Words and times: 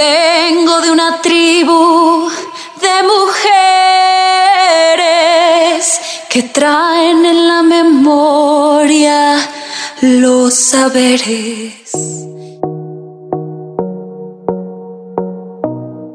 Vengo 0.00 0.80
de 0.80 0.90
una 0.92 1.20
tribu 1.20 2.30
de 2.80 3.02
mujeres 3.12 3.44
que 6.30 6.42
traen 6.44 7.26
en 7.26 7.46
la 7.46 7.62
memoria 7.62 9.36
los 10.00 10.54
saberes. 10.54 11.92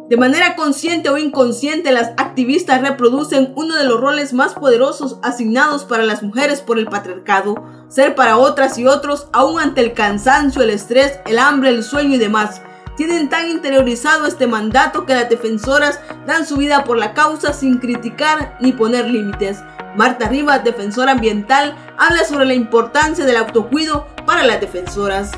De 0.09 0.17
manera 0.17 0.55
consciente 0.55 1.09
o 1.09 1.19
inconsciente, 1.19 1.91
las 1.91 2.07
activistas 2.17 2.81
reproducen 2.81 3.53
uno 3.55 3.75
de 3.75 3.83
los 3.83 4.01
roles 4.01 4.33
más 4.33 4.55
poderosos 4.55 5.19
asignados 5.21 5.83
para 5.83 6.01
las 6.01 6.23
mujeres 6.23 6.61
por 6.61 6.79
el 6.79 6.87
patriarcado, 6.87 7.53
ser 7.89 8.15
para 8.15 8.37
otras 8.37 8.79
y 8.79 8.87
otros, 8.87 9.27
aún 9.31 9.59
ante 9.59 9.81
el 9.81 9.93
cansancio, 9.93 10.63
el 10.63 10.71
estrés, 10.71 11.19
el 11.27 11.37
hambre, 11.37 11.69
el 11.69 11.83
sueño 11.83 12.15
y 12.15 12.17
demás. 12.17 12.63
Tienen 12.97 13.27
tan 13.27 13.49
interiorizado 13.49 14.25
este 14.25 14.47
mandato 14.47 15.05
que 15.05 15.13
las 15.13 15.29
defensoras 15.29 15.99
dan 16.25 16.45
su 16.45 16.55
vida 16.55 16.85
por 16.85 16.97
la 16.97 17.13
causa 17.13 17.51
sin 17.51 17.77
criticar 17.77 18.55
ni 18.61 18.71
poner 18.71 19.09
límites. 19.09 19.59
Marta 19.97 20.29
Rivas, 20.29 20.63
defensora 20.63 21.11
ambiental, 21.11 21.75
habla 21.97 22.23
sobre 22.23 22.45
la 22.45 22.53
importancia 22.53 23.25
del 23.25 23.35
autocuido 23.35 24.07
para 24.25 24.43
las 24.43 24.61
defensoras. 24.61 25.31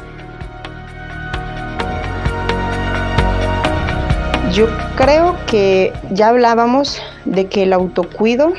Yo 4.53 4.67
creo 4.95 5.35
que 5.47 5.93
ya 6.11 6.29
hablábamos 6.29 7.01
de 7.25 7.47
que 7.47 7.63
el 7.63 7.73
autocuido 7.73 8.53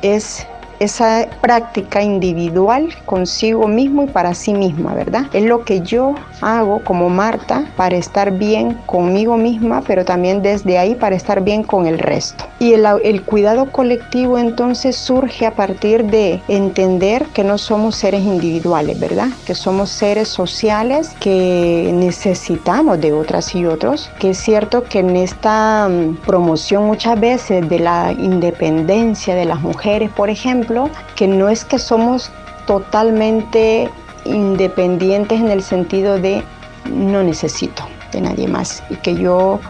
es 0.00 0.46
esa 0.80 1.28
práctica 1.40 2.02
individual 2.02 2.94
consigo 3.04 3.68
mismo 3.68 4.04
y 4.04 4.06
para 4.06 4.34
sí 4.34 4.52
misma, 4.52 4.94
¿verdad? 4.94 5.26
Es 5.32 5.44
lo 5.44 5.64
que 5.64 5.80
yo 5.82 6.14
hago 6.42 6.80
como 6.84 7.08
Marta 7.08 7.64
para 7.76 7.96
estar 7.96 8.32
bien 8.32 8.74
conmigo 8.86 9.36
misma, 9.36 9.82
pero 9.86 10.04
también 10.04 10.42
desde 10.42 10.76
ahí 10.78 10.94
para 10.94 11.16
estar 11.16 11.42
bien 11.42 11.62
con 11.62 11.86
el 11.86 11.98
resto. 11.98 12.44
Y 12.58 12.74
el, 12.74 13.22
cuidado 13.22 13.70
colectivo 13.70 14.38
entonces 14.38 14.96
surge 14.96 15.46
a 15.46 15.54
partir 15.54 16.04
de 16.04 16.42
entender 16.48 17.26
que 17.32 17.44
no 17.44 17.58
somos 17.58 17.96
seres 17.96 18.22
individuales, 18.22 18.98
¿verdad? 18.98 19.28
Que 19.46 19.54
somos 19.54 19.90
seres 19.90 20.28
sociales 20.28 21.10
que 21.20 21.90
necesitamos 21.94 23.00
de 23.00 23.12
otras 23.12 23.54
y 23.54 23.64
otros, 23.64 24.10
que 24.18 24.30
es 24.30 24.38
cierto 24.38 24.84
que 24.84 24.98
en 24.98 25.16
esta 25.16 25.88
mm, 25.88 26.16
promoción 26.26 26.84
muchas 26.84 27.18
veces 27.18 27.68
de 27.68 27.78
la 27.78 28.12
independencia 28.12 29.34
de 29.34 29.44
las 29.44 29.60
mujeres, 29.60 30.10
por 30.10 30.30
ejemplo, 30.30 30.90
que 31.14 31.28
no 31.28 31.48
es 31.48 31.64
que 31.64 31.78
somos 31.78 32.30
totalmente 32.66 33.90
independientes 34.24 35.40
en 35.40 35.50
el 35.50 35.62
sentido 35.62 36.18
de 36.18 36.42
no 36.90 37.22
necesito 37.22 37.84
de 38.12 38.20
nadie 38.20 38.48
más 38.48 38.82
y 38.90 38.96
que 38.96 39.14
yo 39.14 39.60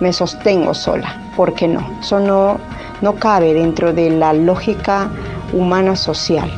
me 0.00 0.12
sostengo 0.12 0.74
sola, 0.74 1.32
porque 1.36 1.66
no, 1.66 1.98
eso 2.00 2.20
no, 2.20 2.58
no 3.00 3.14
cabe 3.16 3.54
dentro 3.54 3.92
de 3.92 4.10
la 4.10 4.32
lógica 4.32 5.10
humana 5.52 5.96
social. 5.96 6.50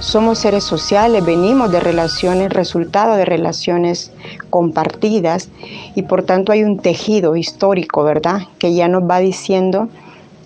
Somos 0.00 0.38
seres 0.38 0.64
sociales, 0.64 1.24
venimos 1.24 1.72
de 1.72 1.80
relaciones, 1.80 2.52
resultado 2.52 3.14
de 3.14 3.24
relaciones 3.24 4.12
compartidas 4.50 5.48
y 5.94 6.02
por 6.02 6.24
tanto 6.24 6.52
hay 6.52 6.62
un 6.62 6.78
tejido 6.78 7.36
histórico, 7.36 8.04
¿verdad? 8.04 8.42
Que 8.58 8.74
ya 8.74 8.86
nos 8.88 9.08
va 9.08 9.20
diciendo 9.20 9.88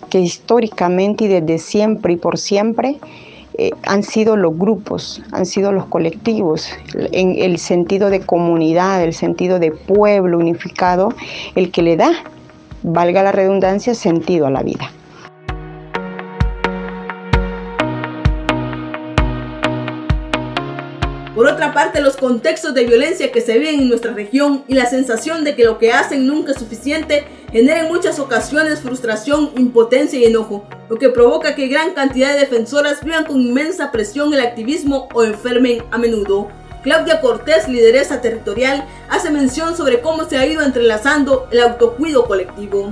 que 0.09 0.19
históricamente 0.19 1.25
y 1.25 1.27
desde 1.27 1.57
siempre 1.57 2.13
y 2.13 2.15
por 2.15 2.37
siempre 2.37 2.97
eh, 3.59 3.71
han 3.85 4.03
sido 4.03 4.37
los 4.37 4.57
grupos, 4.57 5.21
han 5.33 5.45
sido 5.45 5.73
los 5.73 5.85
colectivos, 5.87 6.69
en 7.11 7.35
el 7.37 7.57
sentido 7.57 8.09
de 8.09 8.21
comunidad, 8.21 9.03
el 9.03 9.13
sentido 9.13 9.59
de 9.59 9.71
pueblo 9.71 10.37
unificado, 10.37 11.13
el 11.55 11.69
que 11.69 11.81
le 11.81 11.97
da, 11.97 12.11
valga 12.83 13.21
la 13.21 13.33
redundancia, 13.33 13.93
sentido 13.95 14.47
a 14.47 14.49
la 14.49 14.63
vida. 14.63 14.89
Por 21.39 21.47
otra 21.47 21.73
parte, 21.73 22.01
los 22.01 22.17
contextos 22.17 22.73
de 22.73 22.83
violencia 22.83 23.31
que 23.31 23.39
se 23.39 23.57
viven 23.57 23.79
en 23.79 23.87
nuestra 23.87 24.11
región 24.11 24.65
y 24.67 24.73
la 24.73 24.87
sensación 24.87 25.45
de 25.45 25.55
que 25.55 25.63
lo 25.63 25.77
que 25.77 25.93
hacen 25.93 26.27
nunca 26.27 26.51
es 26.51 26.57
suficiente 26.57 27.23
generan 27.49 27.85
en 27.85 27.93
muchas 27.93 28.19
ocasiones 28.19 28.81
frustración, 28.81 29.51
impotencia 29.55 30.19
y 30.19 30.25
enojo, 30.25 30.65
lo 30.89 30.97
que 30.97 31.07
provoca 31.07 31.55
que 31.55 31.69
gran 31.69 31.93
cantidad 31.93 32.33
de 32.33 32.41
defensoras 32.41 33.05
vivan 33.05 33.23
con 33.23 33.39
inmensa 33.39 33.89
presión 33.89 34.33
el 34.33 34.41
activismo 34.41 35.07
o 35.13 35.23
enfermen 35.23 35.81
a 35.91 35.97
menudo. 35.97 36.49
Claudia 36.83 37.21
Cortés, 37.21 37.69
lideresa 37.69 38.19
territorial, 38.19 38.85
hace 39.07 39.29
mención 39.29 39.77
sobre 39.77 40.01
cómo 40.01 40.25
se 40.25 40.35
ha 40.35 40.45
ido 40.45 40.61
entrelazando 40.61 41.47
el 41.51 41.61
autocuido 41.61 42.25
colectivo. 42.25 42.91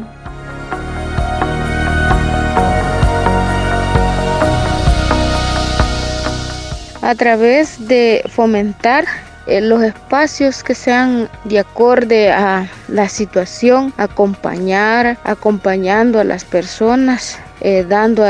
A 7.08 7.16
través 7.16 7.88
de 7.88 8.22
fomentar 8.28 9.06
eh, 9.46 9.62
los 9.62 9.82
espacios 9.82 10.62
que 10.62 10.76
sean 10.76 11.30
de 11.46 11.60
acorde 11.60 12.30
a 12.34 12.70
la 12.90 13.08
situación, 13.08 13.94
acompañar, 13.96 15.18
acompañando 15.24 16.20
a 16.20 16.26
las 16.26 16.44
personas, 16.44 17.40
eh, 17.62 17.86
dando 17.88 18.26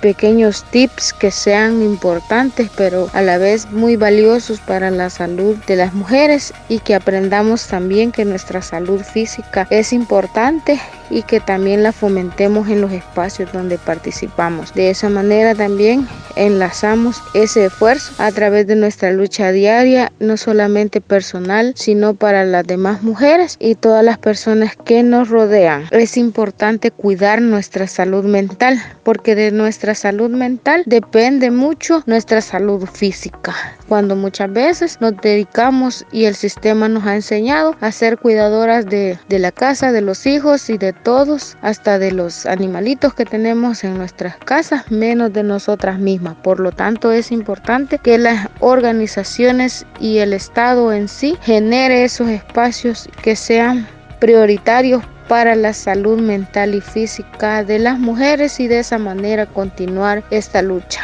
pequeños 0.00 0.62
tips 0.70 1.14
que 1.14 1.30
sean 1.30 1.82
importantes 1.82 2.70
pero 2.76 3.08
a 3.14 3.22
la 3.22 3.38
vez 3.38 3.70
muy 3.70 3.96
valiosos 3.96 4.60
para 4.60 4.90
la 4.90 5.08
salud 5.08 5.56
de 5.66 5.76
las 5.76 5.94
mujeres 5.94 6.52
y 6.68 6.78
que 6.80 6.94
aprendamos 6.94 7.66
también 7.66 8.12
que 8.12 8.26
nuestra 8.26 8.60
salud 8.60 9.00
física 9.00 9.66
es 9.70 9.94
importante 9.94 10.78
y 11.10 11.22
que 11.22 11.40
también 11.40 11.82
la 11.82 11.92
fomentemos 11.92 12.68
en 12.68 12.80
los 12.80 12.92
espacios 12.92 13.52
donde 13.52 13.78
participamos. 13.78 14.74
De 14.74 14.90
esa 14.90 15.08
manera 15.08 15.54
también 15.54 16.06
enlazamos 16.36 17.22
ese 17.34 17.66
esfuerzo 17.66 18.12
a 18.18 18.32
través 18.32 18.66
de 18.66 18.76
nuestra 18.76 19.12
lucha 19.12 19.52
diaria, 19.52 20.12
no 20.18 20.36
solamente 20.36 21.00
personal, 21.00 21.74
sino 21.76 22.14
para 22.14 22.44
las 22.44 22.66
demás 22.66 23.02
mujeres 23.02 23.56
y 23.60 23.74
todas 23.74 24.04
las 24.04 24.18
personas 24.18 24.76
que 24.76 25.02
nos 25.02 25.28
rodean. 25.28 25.86
Es 25.90 26.16
importante 26.16 26.90
cuidar 26.90 27.40
nuestra 27.40 27.86
salud 27.86 28.24
mental 28.24 28.80
porque 29.02 29.34
de 29.34 29.50
nuestra 29.50 29.94
salud 29.94 30.30
mental 30.30 30.82
depende 30.86 31.50
mucho 31.50 32.02
nuestra 32.06 32.40
salud 32.40 32.86
física. 32.86 33.54
Cuando 33.88 34.16
muchas 34.16 34.52
veces 34.52 35.00
nos 35.00 35.16
dedicamos 35.20 36.06
y 36.10 36.24
el 36.24 36.34
sistema 36.34 36.88
nos 36.88 37.04
ha 37.06 37.14
enseñado 37.14 37.76
a 37.80 37.92
ser 37.92 38.18
cuidadoras 38.18 38.86
de, 38.86 39.18
de 39.28 39.38
la 39.38 39.52
casa, 39.52 39.92
de 39.92 40.00
los 40.00 40.26
hijos 40.26 40.70
y 40.70 40.78
de 40.78 40.93
todos, 41.02 41.56
hasta 41.62 41.98
de 41.98 42.12
los 42.12 42.46
animalitos 42.46 43.14
que 43.14 43.24
tenemos 43.24 43.84
en 43.84 43.98
nuestras 43.98 44.36
casas, 44.36 44.90
menos 44.90 45.32
de 45.32 45.42
nosotras 45.42 45.98
mismas. 45.98 46.36
Por 46.36 46.60
lo 46.60 46.72
tanto, 46.72 47.12
es 47.12 47.32
importante 47.32 47.98
que 47.98 48.18
las 48.18 48.48
organizaciones 48.60 49.86
y 50.00 50.18
el 50.18 50.32
Estado 50.32 50.92
en 50.92 51.08
sí 51.08 51.36
genere 51.42 52.04
esos 52.04 52.28
espacios 52.28 53.08
que 53.22 53.36
sean 53.36 53.86
prioritarios 54.20 55.02
para 55.28 55.54
la 55.54 55.72
salud 55.72 56.20
mental 56.20 56.74
y 56.74 56.80
física 56.80 57.64
de 57.64 57.78
las 57.78 57.98
mujeres 57.98 58.60
y 58.60 58.68
de 58.68 58.80
esa 58.80 58.98
manera 58.98 59.46
continuar 59.46 60.22
esta 60.30 60.62
lucha. 60.62 61.00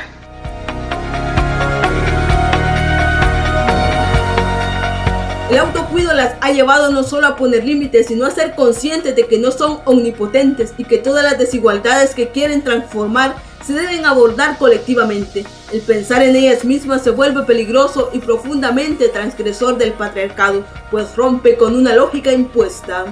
Las 6.20 6.34
ha 6.42 6.52
llevado 6.52 6.90
no 6.90 7.02
solo 7.02 7.26
a 7.26 7.36
poner 7.36 7.64
límites, 7.64 8.08
sino 8.08 8.26
a 8.26 8.30
ser 8.30 8.54
conscientes 8.54 9.16
de 9.16 9.26
que 9.26 9.38
no 9.38 9.50
son 9.50 9.80
omnipotentes 9.86 10.74
y 10.76 10.84
que 10.84 10.98
todas 10.98 11.24
las 11.24 11.38
desigualdades 11.38 12.14
que 12.14 12.28
quieren 12.28 12.62
transformar 12.62 13.36
se 13.66 13.72
deben 13.72 14.04
abordar 14.04 14.58
colectivamente. 14.58 15.46
El 15.72 15.80
pensar 15.80 16.22
en 16.22 16.36
ellas 16.36 16.64
mismas 16.64 17.02
se 17.02 17.10
vuelve 17.10 17.44
peligroso 17.44 18.10
y 18.12 18.18
profundamente 18.18 19.08
transgresor 19.08 19.78
del 19.78 19.92
patriarcado, 19.92 20.64
pues 20.90 21.16
rompe 21.16 21.56
con 21.56 21.74
una 21.74 21.94
lógica 21.94 22.32
impuesta. 22.32 23.06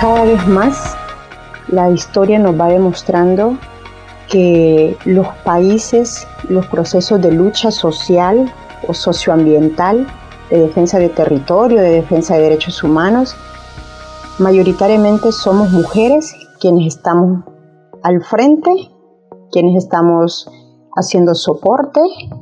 cada 0.00 0.24
vez 0.26 0.46
más 0.46 0.94
la 1.68 1.88
historia 1.88 2.38
nos 2.38 2.60
va 2.60 2.68
demostrando 2.68 3.56
que 4.34 4.98
los 5.04 5.28
países, 5.44 6.26
los 6.48 6.66
procesos 6.66 7.22
de 7.22 7.30
lucha 7.30 7.70
social 7.70 8.52
o 8.88 8.92
socioambiental, 8.92 10.08
de 10.50 10.58
defensa 10.58 10.98
de 10.98 11.08
territorio, 11.08 11.80
de 11.80 11.90
defensa 11.90 12.34
de 12.34 12.42
derechos 12.42 12.82
humanos, 12.82 13.36
mayoritariamente 14.40 15.30
somos 15.30 15.70
mujeres 15.70 16.34
quienes 16.58 16.96
estamos 16.96 17.44
al 18.02 18.24
frente, 18.24 18.72
quienes 19.52 19.84
estamos 19.84 20.50
haciendo 20.96 21.36
soporte, 21.36 22.00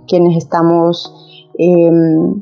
quienes 0.08 0.38
estamos 0.38 1.46
em, 1.58 2.40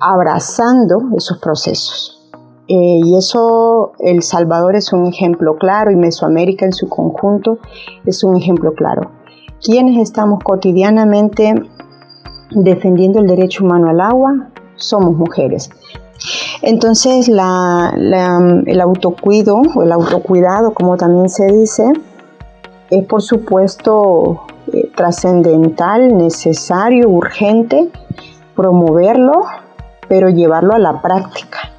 abrazando 0.00 1.02
esos 1.16 1.38
procesos. 1.38 2.21
Eh, 2.68 3.00
y 3.04 3.16
eso, 3.16 3.92
El 3.98 4.22
Salvador 4.22 4.76
es 4.76 4.92
un 4.92 5.06
ejemplo 5.06 5.56
claro 5.56 5.90
y 5.90 5.96
Mesoamérica 5.96 6.64
en 6.64 6.72
su 6.72 6.88
conjunto 6.88 7.58
es 8.06 8.22
un 8.24 8.36
ejemplo 8.36 8.72
claro. 8.74 9.10
Quienes 9.60 9.98
estamos 9.98 10.42
cotidianamente 10.42 11.54
defendiendo 12.50 13.20
el 13.20 13.26
derecho 13.26 13.64
humano 13.64 13.90
al 13.90 14.00
agua, 14.00 14.50
somos 14.76 15.16
mujeres. 15.16 15.70
Entonces 16.62 17.28
el 17.28 18.80
autocuido 18.80 19.62
o 19.74 19.82
el 19.82 19.92
autocuidado, 19.92 20.72
como 20.72 20.96
también 20.96 21.28
se 21.28 21.46
dice, 21.46 21.92
es 22.90 23.04
por 23.06 23.22
supuesto 23.22 24.42
eh, 24.72 24.90
trascendental, 24.94 26.16
necesario, 26.16 27.08
urgente 27.08 27.90
promoverlo, 28.54 29.46
pero 30.08 30.28
llevarlo 30.28 30.74
a 30.74 30.78
la 30.78 31.00
práctica. 31.00 31.71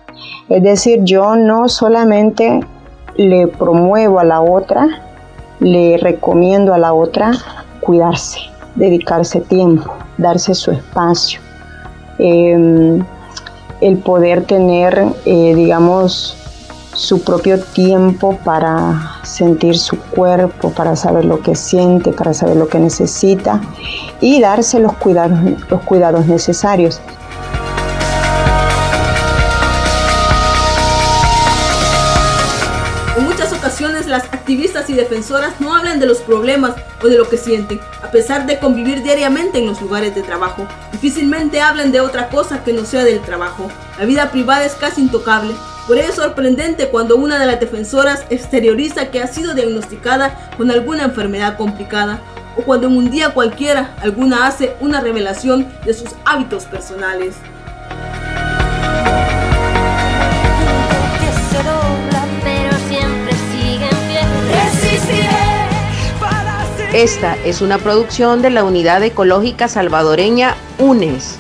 Es 0.49 0.61
decir, 0.61 0.99
yo 1.03 1.35
no 1.35 1.69
solamente 1.69 2.59
le 3.15 3.47
promuevo 3.47 4.19
a 4.19 4.23
la 4.23 4.41
otra, 4.41 4.87
le 5.59 5.97
recomiendo 5.97 6.73
a 6.73 6.77
la 6.77 6.93
otra 6.93 7.31
cuidarse, 7.79 8.39
dedicarse 8.75 9.39
tiempo, 9.41 9.93
darse 10.17 10.53
su 10.53 10.71
espacio. 10.71 11.39
Em, 12.17 13.03
el 13.81 13.97
poder 13.97 14.45
tener, 14.45 15.05
eh, 15.25 15.53
digamos, 15.55 16.37
su 16.93 17.23
propio 17.23 17.59
tiempo 17.59 18.37
para 18.43 19.19
sentir 19.23 19.77
su 19.77 19.97
cuerpo, 19.99 20.71
para 20.71 20.95
saber 20.95 21.25
lo 21.25 21.39
que 21.39 21.55
siente, 21.55 22.11
para 22.11 22.33
saber 22.33 22.55
lo 22.55 22.67
que 22.67 22.79
necesita 22.79 23.61
y 24.21 24.39
darse 24.39 24.79
los 24.79 24.93
cuidados, 24.93 25.39
los 25.69 25.81
cuidados 25.81 26.27
necesarios. 26.27 27.01
Las 34.13 34.25
activistas 34.25 34.91
y 34.91 34.93
defensoras 34.93 35.59
no 35.59 35.75
hablan 35.75 35.99
de 35.99 36.05
los 36.05 36.19
problemas 36.19 36.75
o 37.01 37.07
de 37.07 37.17
lo 37.17 37.27
que 37.27 37.37
sienten, 37.37 37.79
a 38.03 38.11
pesar 38.11 38.45
de 38.45 38.59
convivir 38.59 39.01
diariamente 39.01 39.57
en 39.57 39.65
los 39.65 39.81
lugares 39.81 40.13
de 40.13 40.21
trabajo. 40.21 40.67
Difícilmente 40.91 41.61
hablan 41.61 41.91
de 41.91 41.99
otra 41.99 42.29
cosa 42.29 42.63
que 42.63 42.73
no 42.73 42.85
sea 42.85 43.03
del 43.03 43.21
trabajo. 43.21 43.71
La 43.97 44.05
vida 44.05 44.29
privada 44.29 44.65
es 44.65 44.75
casi 44.75 45.01
intocable. 45.01 45.55
Por 45.87 45.97
ello 45.97 46.09
es 46.09 46.15
sorprendente 46.15 46.89
cuando 46.89 47.15
una 47.15 47.39
de 47.39 47.47
las 47.47 47.59
defensoras 47.59 48.23
exterioriza 48.29 49.09
que 49.09 49.19
ha 49.19 49.25
sido 49.25 49.55
diagnosticada 49.55 50.51
con 50.57 50.69
alguna 50.69 51.05
enfermedad 51.05 51.57
complicada 51.57 52.21
o 52.55 52.61
cuando 52.61 52.85
en 52.85 52.97
un 52.97 53.09
día 53.09 53.33
cualquiera 53.33 53.95
alguna 53.99 54.45
hace 54.45 54.75
una 54.79 55.01
revelación 55.01 55.67
de 55.85 55.95
sus 55.95 56.09
hábitos 56.23 56.65
personales. 56.65 57.33
Esta 66.93 67.35
es 67.43 67.61
una 67.61 67.79
producción 67.79 68.43
de 68.43 68.51
la 68.51 68.63
Unidad 68.63 69.01
Ecológica 69.01 69.67
Salvadoreña 69.67 70.55
UNES. 70.77 71.39